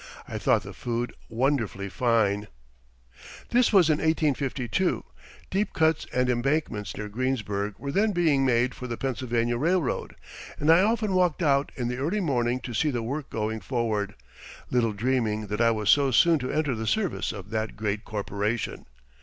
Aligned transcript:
I 0.27 0.39
thought 0.39 0.63
the 0.63 0.73
food 0.73 1.13
wonderfully 1.29 1.87
fine. 1.87 2.47
[Illustration: 2.47 2.69
HENRY 2.71 3.43
PHIPPS] 3.43 3.53
This 3.53 3.71
was 3.73 3.89
in 3.91 3.97
1852. 3.99 5.05
Deep 5.51 5.73
cuts 5.73 6.07
and 6.11 6.27
embankments 6.27 6.97
near 6.97 7.07
Greensburg 7.07 7.75
were 7.77 7.91
then 7.91 8.11
being 8.11 8.43
made 8.43 8.73
for 8.73 8.87
the 8.87 8.97
Pennsylvania 8.97 9.57
Railroad, 9.59 10.15
and 10.57 10.71
I 10.71 10.81
often 10.81 11.13
walked 11.13 11.43
out 11.43 11.71
in 11.75 11.87
the 11.87 11.97
early 11.97 12.19
morning 12.19 12.59
to 12.61 12.73
see 12.73 12.89
the 12.89 13.03
work 13.03 13.29
going 13.29 13.59
forward, 13.59 14.15
little 14.71 14.93
dreaming 14.93 15.45
that 15.49 15.61
I 15.61 15.69
was 15.69 15.91
so 15.91 16.09
soon 16.09 16.39
to 16.39 16.51
enter 16.51 16.73
the 16.73 16.87
service 16.87 17.31
of 17.31 17.51
that 17.51 17.75
great 17.75 18.03
corporation. 18.03 18.87